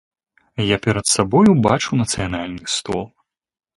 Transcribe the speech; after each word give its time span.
Я 0.67 0.77
перад 0.85 1.05
сабою 1.15 1.51
бачу 1.67 1.99
нацыянальны 2.03 2.65
стол. 2.77 3.05